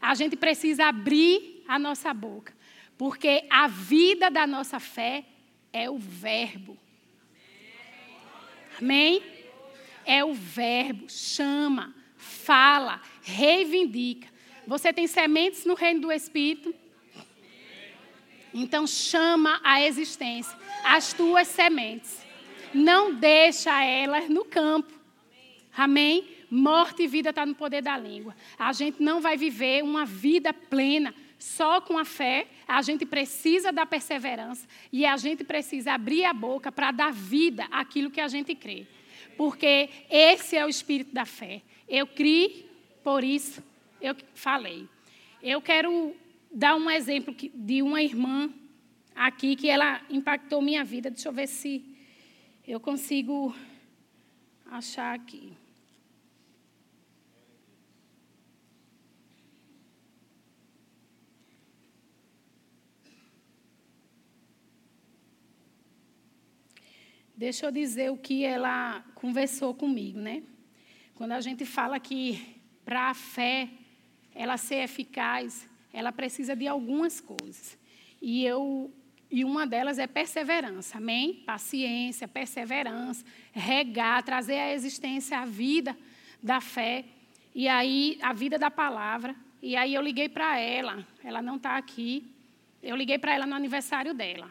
[0.00, 2.56] A gente precisa abrir a nossa boca
[2.98, 5.24] porque a vida da nossa fé
[5.72, 6.76] é o Verbo.
[8.80, 9.22] Amém?
[10.04, 11.08] É o Verbo.
[11.08, 14.28] Chama, fala, reivindica.
[14.66, 16.74] Você tem sementes no reino do Espírito?
[18.60, 22.26] Então chama a existência as tuas sementes.
[22.74, 24.92] Não deixa elas no campo.
[25.76, 26.26] Amém?
[26.50, 28.34] Morte e vida está no poder da língua.
[28.58, 33.70] A gente não vai viver uma vida plena só com a fé, a gente precisa
[33.70, 38.26] da perseverança e a gente precisa abrir a boca para dar vida àquilo que a
[38.26, 38.88] gente crê.
[39.36, 41.62] Porque esse é o espírito da fé.
[41.88, 42.68] Eu criei,
[43.04, 43.62] por isso
[44.00, 44.88] eu falei.
[45.40, 46.12] Eu quero
[46.50, 48.52] dar um exemplo de uma irmã
[49.14, 51.10] aqui que ela impactou minha vida.
[51.10, 51.84] Deixa eu ver se
[52.66, 53.54] eu consigo
[54.66, 55.52] achar aqui.
[67.36, 70.42] Deixa eu dizer o que ela conversou comigo, né?
[71.14, 73.68] Quando a gente fala que para a fé
[74.34, 75.67] ela ser eficaz,
[75.98, 77.76] ela precisa de algumas coisas.
[78.22, 78.92] E eu
[79.30, 81.42] e uma delas é perseverança, amém?
[81.44, 85.96] Paciência, perseverança, regar, trazer à existência a vida
[86.40, 87.04] da fé
[87.54, 89.34] e aí a vida da palavra.
[89.60, 92.32] E aí eu liguei para ela, ela não está aqui.
[92.80, 94.48] Eu liguei para ela no aniversário dela.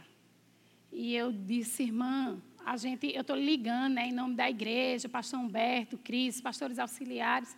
[0.92, 5.40] E eu disse, irmã, a gente, eu estou ligando né, em nome da igreja, pastor
[5.40, 7.56] Humberto, Cris, pastores auxiliares,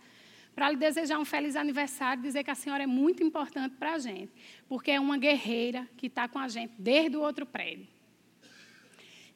[0.55, 3.99] para lhe desejar um feliz aniversário, dizer que a senhora é muito importante para a
[3.99, 4.31] gente,
[4.67, 7.87] porque é uma guerreira que está com a gente desde o outro prédio.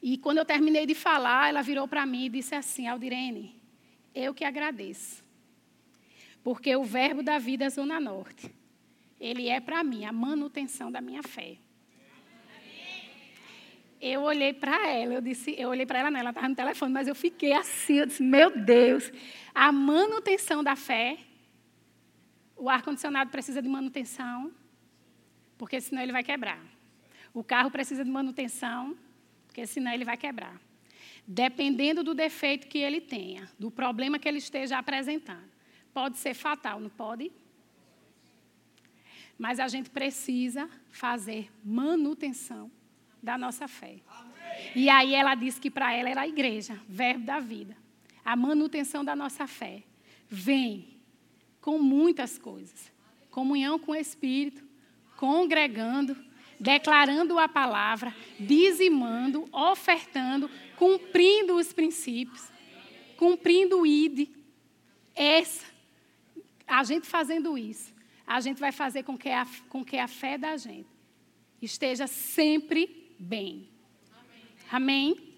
[0.02, 3.56] E quando eu terminei de falar, ela virou para mim e disse assim: Aldirene,
[4.14, 5.24] eu que agradeço,
[6.42, 8.54] porque o verbo da vida é Zona Norte,
[9.18, 11.56] ele é para mim a manutenção da minha fé
[14.06, 16.92] eu olhei para ela, eu disse, eu olhei para ela, não, ela estava no telefone,
[16.92, 19.10] mas eu fiquei assim, eu disse, meu Deus,
[19.54, 21.18] a manutenção da fé,
[22.54, 24.52] o ar-condicionado precisa de manutenção,
[25.56, 26.62] porque senão ele vai quebrar.
[27.32, 28.94] O carro precisa de manutenção,
[29.46, 30.60] porque senão ele vai quebrar.
[31.26, 35.48] Dependendo do defeito que ele tenha, do problema que ele esteja apresentando.
[35.94, 37.32] Pode ser fatal, não pode?
[39.38, 42.70] Mas a gente precisa fazer manutenção
[43.24, 43.96] da nossa fé.
[44.74, 47.76] E aí ela disse que para ela era a igreja, verbo da vida.
[48.24, 49.82] A manutenção da nossa fé
[50.28, 50.98] vem
[51.60, 52.92] com muitas coisas.
[53.30, 54.62] Comunhão com o Espírito,
[55.16, 56.16] congregando,
[56.58, 62.48] declarando a palavra, dizimando, ofertando, cumprindo os princípios,
[63.16, 64.28] cumprindo o ID.
[65.14, 65.66] Essa,
[66.66, 67.92] a gente fazendo isso,
[68.26, 70.88] a gente vai fazer com que a, com que a fé da gente
[71.60, 73.68] esteja sempre bem.
[74.70, 75.08] Amém?
[75.16, 75.34] Amém?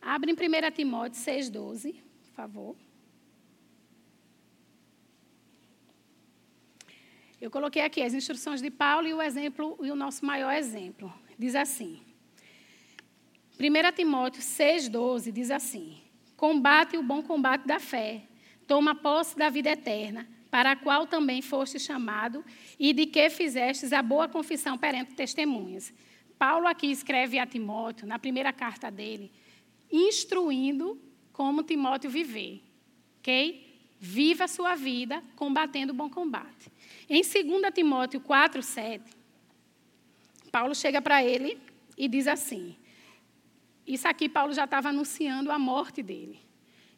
[0.00, 2.76] Abre em 1 Timóteo 6,12, por favor.
[7.40, 11.12] Eu coloquei aqui as instruções de Paulo e o exemplo e o nosso maior exemplo.
[11.38, 12.00] Diz assim:
[13.60, 16.00] 1 Timóteo 6,12 diz assim:
[16.36, 18.27] Combate o bom combate da fé,
[18.68, 22.44] toma posse da vida eterna, para a qual também foste chamado,
[22.78, 25.92] e de que fizestes a boa confissão perante testemunhas.
[26.38, 29.32] Paulo aqui escreve a Timóteo, na primeira carta dele,
[29.90, 31.00] instruindo
[31.32, 32.62] como Timóteo viver.
[33.18, 33.66] Ok?
[33.98, 36.70] Viva a sua vida combatendo o bom combate.
[37.10, 39.10] Em 2 Timóteo 4, 7,
[40.52, 41.58] Paulo chega para ele
[41.96, 42.76] e diz assim:
[43.88, 46.38] isso aqui Paulo já estava anunciando a morte dele.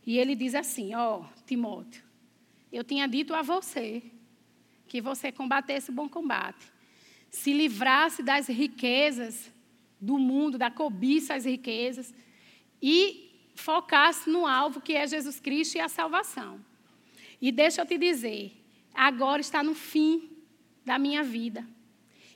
[0.05, 2.05] E ele diz assim: Ó, oh, Timóteo,
[2.73, 4.05] eu tinha dito a você
[4.87, 6.65] que você combatesse o bom combate,
[7.29, 9.53] se livrasse das riquezas
[10.01, 12.15] do mundo, da cobiça às riquezas,
[12.81, 16.65] e focasse no alvo que é Jesus Cristo e a salvação.
[17.43, 18.53] E deixa eu te dizer,
[18.95, 20.31] agora está no fim
[20.85, 21.67] da minha vida.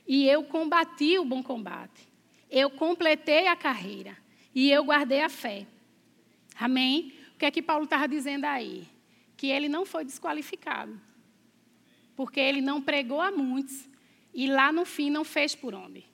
[0.09, 2.09] E eu combati o bom combate.
[2.51, 4.19] Eu completei a carreira
[4.53, 5.69] e eu guardei a fé.
[6.59, 7.15] Amém?
[7.37, 8.93] O que é que Paulo estava dizendo aí?
[9.37, 11.01] Que ele não foi desqualificado.
[12.17, 13.89] Porque ele não pregou a muitos
[14.33, 16.05] e lá no fim não fez por onde.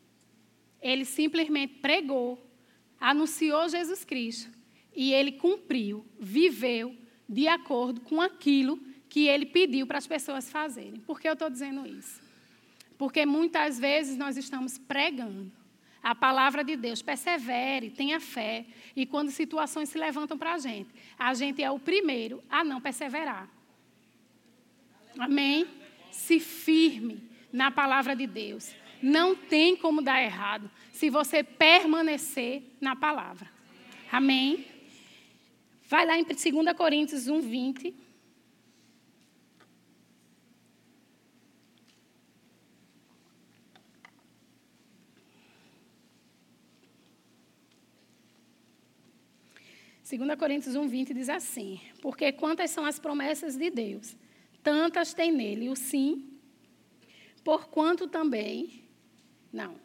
[0.80, 2.42] Ele simplesmente pregou,
[2.98, 4.50] anunciou Jesus Cristo
[4.94, 6.96] e ele cumpriu, viveu
[7.28, 8.78] de acordo com aquilo
[9.08, 11.00] que ele pediu para as pessoas fazerem.
[11.00, 12.20] Por que eu estou dizendo isso?
[12.96, 15.50] Porque muitas vezes nós estamos pregando
[16.02, 17.02] a palavra de Deus.
[17.02, 18.66] Persevere, tenha fé.
[18.96, 22.80] E quando situações se levantam para a gente, a gente é o primeiro a não
[22.80, 23.48] perseverar.
[25.18, 25.66] Amém?
[26.10, 28.74] Se firme na palavra de Deus.
[29.02, 33.50] Não tem como dar errado se você permanecer na palavra.
[34.12, 34.66] Amém?
[35.88, 37.94] Vai lá em 2 Coríntios 1, 20.
[50.10, 54.16] 2 Coríntios 1, 20 diz assim: Porque quantas são as promessas de Deus,
[54.60, 56.28] tantas tem nele o sim,
[57.44, 58.82] porquanto também,
[59.52, 59.76] não,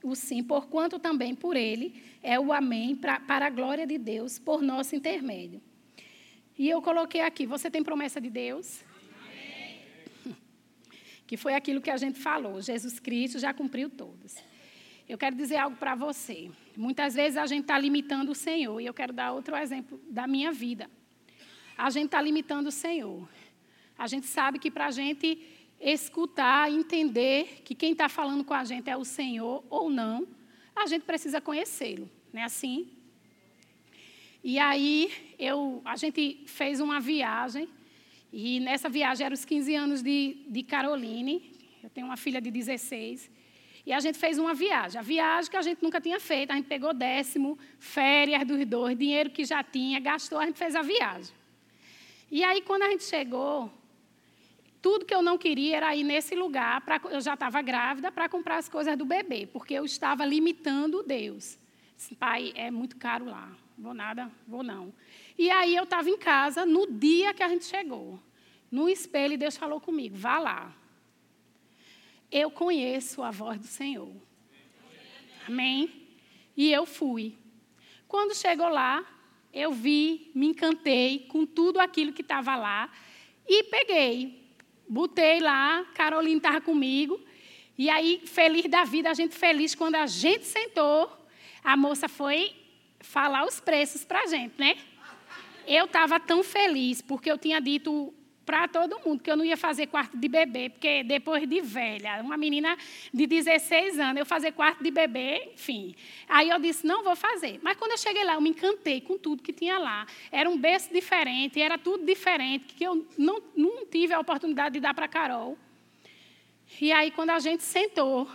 [0.00, 4.38] o sim, porquanto também por ele é o amém pra, para a glória de Deus,
[4.38, 5.60] por nosso intermédio.
[6.56, 8.80] E eu coloquei aqui: você tem promessa de Deus?
[10.24, 10.36] Amém.
[11.26, 14.36] Que foi aquilo que a gente falou, Jesus Cristo já cumpriu todas.
[15.08, 16.50] Eu quero dizer algo para você.
[16.76, 20.26] Muitas vezes a gente está limitando o Senhor, e eu quero dar outro exemplo da
[20.26, 20.90] minha vida.
[21.76, 23.28] A gente está limitando o Senhor.
[23.96, 25.40] A gente sabe que para a gente
[25.80, 30.26] escutar, entender que quem está falando com a gente é o Senhor ou não,
[30.74, 32.88] a gente precisa conhecê-lo, não é assim?
[34.42, 37.68] E aí eu, a gente fez uma viagem,
[38.32, 42.50] e nessa viagem eram os 15 anos de, de Caroline, eu tenho uma filha de
[42.50, 43.30] 16,
[43.86, 44.98] e a gente fez uma viagem.
[44.98, 46.50] A viagem que a gente nunca tinha feito.
[46.50, 50.74] A gente pegou décimo, férias dos dois, dinheiro que já tinha, gastou, a gente fez
[50.74, 51.34] a viagem.
[52.30, 53.70] E aí, quando a gente chegou,
[54.80, 58.28] tudo que eu não queria era ir nesse lugar, pra, eu já estava grávida, para
[58.28, 61.58] comprar as coisas do bebê, porque eu estava limitando Deus.
[62.18, 64.92] Pai, é muito caro lá, vou nada, vou não.
[65.38, 68.18] E aí eu estava em casa, no dia que a gente chegou,
[68.70, 70.72] no espelho, Deus falou comigo: vá lá,
[72.34, 74.12] eu conheço a voz do Senhor.
[75.46, 76.08] Amém?
[76.56, 77.36] E eu fui.
[78.08, 79.06] Quando chegou lá,
[79.52, 82.90] eu vi, me encantei com tudo aquilo que estava lá
[83.46, 84.42] e peguei.
[84.88, 87.20] Botei lá, Carolina estava comigo.
[87.78, 91.10] E aí, feliz da vida, a gente feliz, quando a gente sentou,
[91.62, 92.52] a moça foi
[92.98, 94.76] falar os preços para a gente, né?
[95.66, 98.12] eu estava tão feliz porque eu tinha dito
[98.44, 102.20] para todo mundo que eu não ia fazer quarto de bebê, porque depois de velha,
[102.22, 102.76] uma menina
[103.12, 105.94] de 16 anos, eu fazer quarto de bebê, enfim.
[106.28, 107.58] Aí eu disse, não vou fazer.
[107.62, 110.06] Mas quando eu cheguei lá, eu me encantei com tudo que tinha lá.
[110.30, 114.80] Era um berço diferente, era tudo diferente, que eu não, não tive a oportunidade de
[114.80, 115.58] dar para Carol.
[116.80, 118.28] E aí, quando a gente sentou,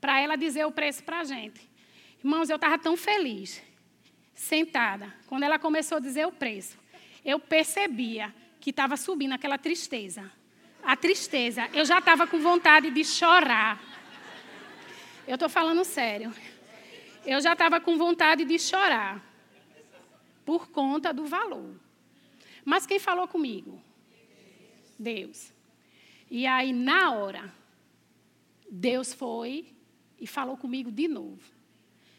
[0.00, 1.68] para ela dizer o preço para a gente.
[2.18, 3.62] Irmãos, eu estava tão feliz,
[4.34, 6.78] sentada, quando ela começou a dizer o preço.
[7.24, 8.32] Eu percebia
[8.66, 10.28] que estava subindo aquela tristeza.
[10.82, 11.70] A tristeza.
[11.72, 13.80] Eu já estava com vontade de chorar.
[15.24, 16.34] Eu estou falando sério.
[17.24, 19.24] Eu já estava com vontade de chorar.
[20.44, 21.76] Por conta do valor.
[22.64, 23.80] Mas quem falou comigo?
[24.98, 25.52] Deus.
[26.28, 27.54] E aí, na hora,
[28.68, 29.72] Deus foi
[30.18, 31.38] e falou comigo de novo.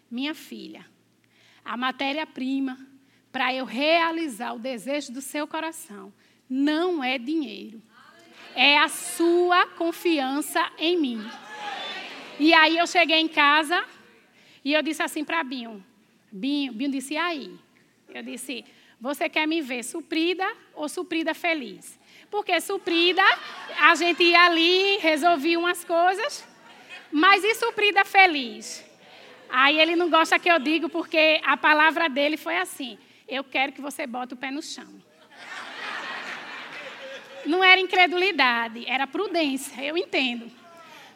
[0.09, 0.85] Minha filha,
[1.65, 2.87] a matéria-prima
[3.33, 6.13] para eu realizar o desejo do seu coração
[6.49, 7.81] não é dinheiro.
[8.55, 11.29] É a sua confiança em mim.
[12.39, 13.83] E aí eu cheguei em casa
[14.63, 15.83] e eu disse assim para Binho.
[16.31, 17.57] Binho, Binho disse, e aí?
[18.09, 18.65] Eu disse,
[18.99, 21.99] você quer me ver suprida ou suprida feliz?
[22.29, 23.23] Porque suprida,
[23.79, 26.45] a gente ia ali, resolvia umas coisas,
[27.11, 28.85] mas e suprida feliz?
[29.49, 33.71] Aí ele não gosta que eu digo, porque a palavra dele foi assim: eu quero
[33.71, 35.07] que você bote o pé no chão.
[37.47, 40.51] Não era incredulidade, era prudência, eu entendo.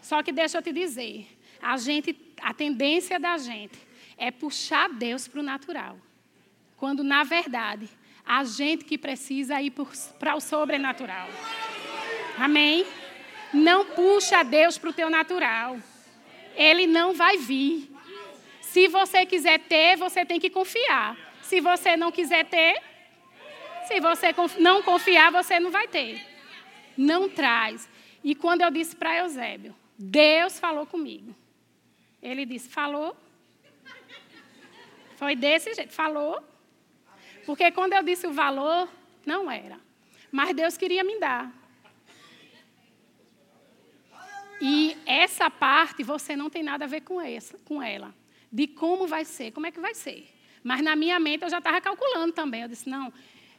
[0.01, 1.27] Só que deixa eu te dizer,
[1.61, 3.77] a gente, a tendência da gente
[4.17, 5.97] é puxar Deus para o natural.
[6.77, 7.88] Quando na verdade,
[8.25, 9.71] a gente que precisa ir
[10.19, 11.27] para o sobrenatural.
[12.38, 12.86] Amém?
[13.53, 15.77] Não puxa Deus para o teu natural.
[16.55, 17.91] Ele não vai vir.
[18.61, 21.17] Se você quiser ter, você tem que confiar.
[21.41, 22.82] Se você não quiser ter,
[23.88, 26.25] se você não confiar, você não vai ter.
[26.97, 27.89] Não traz.
[28.23, 31.36] E quando eu disse para Eusébio, Deus falou comigo.
[32.21, 33.15] Ele disse: falou.
[35.15, 36.43] Foi desse jeito, falou.
[37.45, 38.89] Porque quando eu disse o valor,
[39.25, 39.79] não era.
[40.32, 41.51] Mas Deus queria me dar.
[44.61, 48.13] E essa parte você não tem nada a ver com, essa, com ela.
[48.51, 50.27] De como vai ser, como é que vai ser.
[50.63, 52.61] Mas na minha mente eu já estava calculando também.
[52.61, 53.11] Eu disse, não,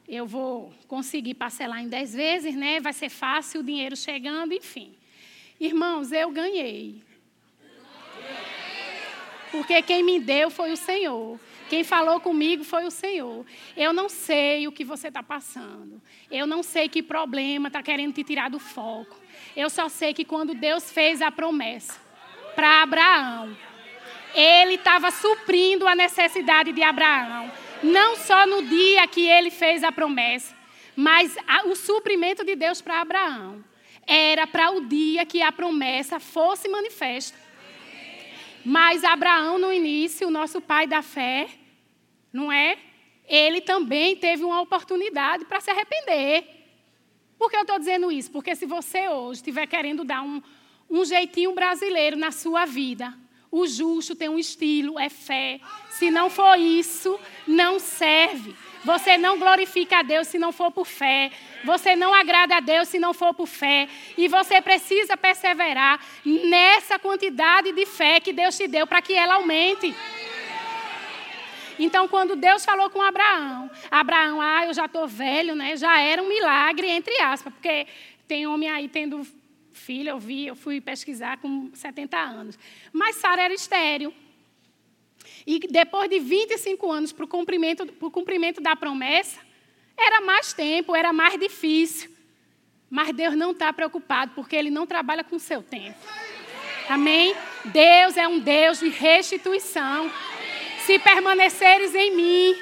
[0.09, 2.81] eu vou conseguir parcelar em 10 vezes, né?
[2.81, 4.95] Vai ser fácil, o dinheiro chegando, enfim.
[5.61, 7.03] Irmãos, eu ganhei.
[9.51, 11.39] Porque quem me deu foi o Senhor.
[11.69, 13.47] Quem falou comigo foi o Senhor.
[13.77, 16.03] Eu não sei o que você está passando.
[16.31, 19.19] Eu não sei que problema está querendo te tirar do foco.
[19.57, 22.01] Eu só sei que quando Deus fez a promessa
[22.55, 23.57] para Abraão,
[24.35, 27.51] ele estava suprindo a necessidade de Abraão.
[27.83, 30.55] Não só no dia que ele fez a promessa,
[30.95, 33.65] mas a, o suprimento de Deus para Abraão
[34.07, 37.39] era para o dia que a promessa fosse manifesta.
[38.65, 41.49] Mas Abraão, no início, o nosso pai da fé,
[42.33, 42.79] não é?
[43.27, 46.45] Ele também teve uma oportunidade para se arrepender.
[47.39, 48.31] Por que eu estou dizendo isso?
[48.31, 50.41] Porque se você hoje estiver querendo dar um,
[50.89, 53.13] um jeitinho brasileiro na sua vida,
[53.51, 55.61] o justo tem um estilo, é fé.
[56.03, 58.57] Se não for isso, não serve.
[58.85, 61.31] Você não glorifica a Deus se não for por fé.
[61.63, 63.89] Você não agrada a Deus se não for por fé.
[64.19, 69.35] E você precisa perseverar nessa quantidade de fé que Deus te deu para que ela
[69.35, 69.95] aumente.
[71.79, 75.77] Então, quando Deus falou com Abraão, Abraão, ah, eu já estou velho, né?
[75.77, 77.87] Já era um milagre, entre aspas, porque
[78.27, 79.25] tem homem aí tendo
[79.71, 82.59] filho, eu vi, eu fui pesquisar com 70 anos.
[82.93, 84.13] Mas Sara era estéreo.
[85.47, 89.41] E depois de 25 anos para o cumprimento, cumprimento da promessa,
[89.97, 92.11] era mais tempo, era mais difícil.
[92.91, 95.99] Mas Deus não está preocupado, porque Ele não trabalha com o seu tempo.
[96.89, 97.35] Amém?
[97.67, 100.11] Deus é um Deus de restituição.
[100.81, 102.57] Se permaneceres em mim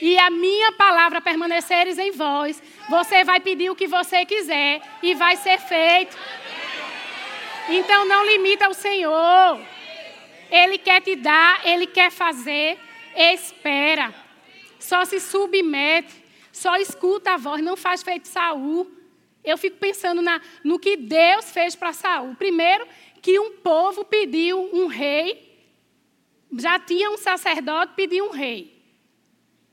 [0.00, 5.14] e a minha palavra permaneceres em vós, você vai pedir o que você quiser e
[5.14, 6.16] vai ser feito.
[7.68, 9.60] Então não limita o Senhor.
[10.54, 12.78] Ele quer te dar, ele quer fazer.
[13.16, 14.14] Espera.
[14.78, 16.22] Só se submete.
[16.52, 17.60] Só escuta a voz.
[17.60, 18.88] Não faz feito Saul.
[19.42, 22.36] Eu fico pensando na, no que Deus fez para Saul.
[22.36, 22.86] Primeiro,
[23.20, 25.42] que um povo pediu um rei.
[26.56, 28.80] Já tinha um sacerdote, pediu um rei.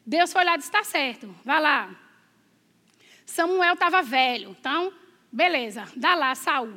[0.03, 1.95] Deus foi lá e disse: está certo, vá lá.
[3.23, 4.91] Samuel estava velho, então,
[5.31, 6.73] beleza, dá lá Saul.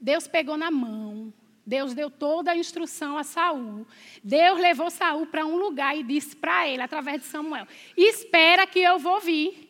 [0.00, 1.32] Deus pegou na mão
[1.66, 3.86] Deus deu toda a instrução a Saul.
[4.22, 8.78] Deus levou Saul para um lugar e disse para ele, através de Samuel: Espera que
[8.80, 9.68] eu vou vir.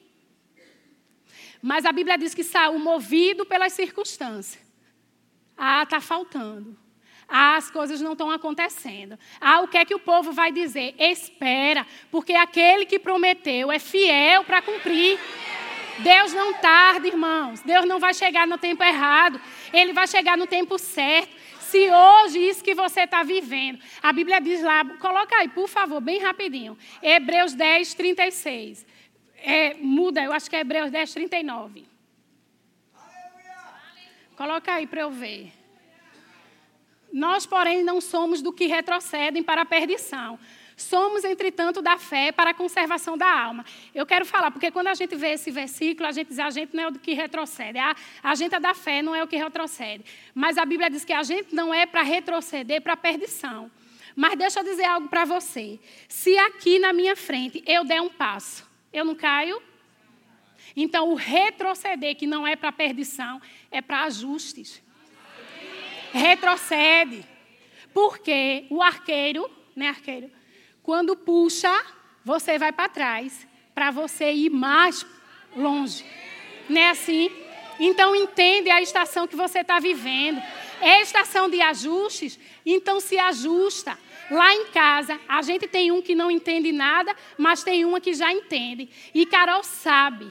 [1.63, 4.65] Mas a Bíblia diz que Saul, movido pelas circunstâncias,
[5.57, 6.77] ah, está faltando.
[7.29, 9.19] Ah, as coisas não estão acontecendo.
[9.41, 10.95] Ah, o que é que o povo vai dizer?
[10.99, 15.19] Espera, porque aquele que prometeu é fiel para cumprir.
[15.99, 17.61] Deus não tarda, irmãos.
[17.61, 19.41] Deus não vai chegar no tempo errado.
[19.73, 21.40] Ele vai chegar no tempo certo.
[21.71, 26.01] Se hoje isso que você está vivendo, a Bíblia diz lá, coloca aí, por favor,
[26.01, 26.77] bem rapidinho.
[27.01, 28.85] Hebreus 10, 36.
[29.37, 31.87] É, muda, eu acho que é Hebreus 10, 39.
[34.37, 35.53] Coloca aí para eu ver.
[37.13, 40.41] Nós, porém, não somos do que retrocedem para a perdição.
[40.81, 43.65] Somos, entretanto, da fé para a conservação da alma.
[43.95, 46.75] Eu quero falar, porque quando a gente vê esse versículo, a gente diz a gente
[46.75, 47.79] não é o que retrocede.
[47.79, 50.05] A, a gente é da fé, não é o que retrocede.
[50.35, 53.71] Mas a Bíblia diz que a gente não é para retroceder para a perdição.
[54.17, 55.79] Mas deixa eu dizer algo para você.
[56.09, 59.63] Se aqui na minha frente eu der um passo, eu não caio?
[60.77, 64.83] Então, o retroceder, que não é para perdição, é para ajustes
[66.13, 67.25] retrocede.
[67.93, 70.31] Porque o arqueiro, né, arqueiro,
[70.91, 71.73] quando puxa,
[72.25, 75.07] você vai para trás, para você ir mais
[75.57, 76.05] longe.
[76.69, 77.31] Não é assim?
[77.79, 80.43] Então entende a estação que você está vivendo.
[80.81, 83.97] É estação de ajustes, então se ajusta.
[84.33, 88.13] Lá em casa, a gente tem um que não entende nada, mas tem uma que
[88.13, 88.89] já entende.
[89.15, 90.29] E Carol sabe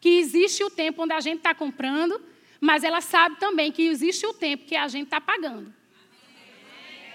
[0.00, 2.20] que existe o tempo onde a gente está comprando
[2.60, 5.72] mas ela sabe também que existe o tempo que a gente está pagando.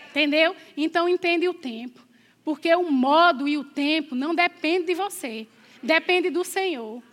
[0.10, 0.56] Entendeu?
[0.76, 2.07] Então entende o tempo.
[2.48, 5.46] Porque o modo e o tempo não depende de você,
[5.84, 7.04] depende do Senhor.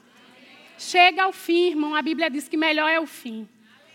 [0.79, 3.49] Chega ao fim, irmão, a Bíblia diz que melhor é o fim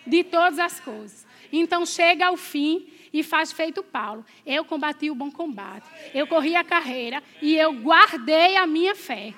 [0.05, 1.25] de todas as coisas.
[1.49, 4.25] Então chega ao fim e faz feito Paulo.
[4.45, 9.33] Eu combati o bom combate, eu corri a carreira e eu guardei a minha fé.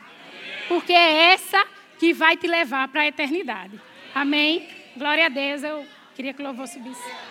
[0.67, 1.63] Porque é essa
[1.99, 3.79] que vai te levar para a eternidade.
[4.15, 4.67] Amém?
[4.97, 5.85] Glória a Deus, eu
[6.15, 7.30] queria que o louvor subisse.